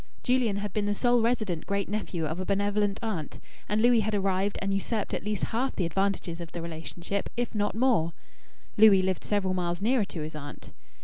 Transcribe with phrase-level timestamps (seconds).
[0.23, 3.37] Julian had been the sole resident great nephew of a benevolent aunt,
[3.69, 7.53] and Louis had arrived and usurped at least half the advantages of the relationship, if
[7.53, 8.11] not more;
[8.77, 10.71] Louis lived several miles nearer to his aunt.